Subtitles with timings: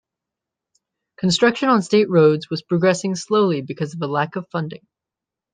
[1.19, 4.87] Construction on state roads was progressing slowly because of a lack of funding.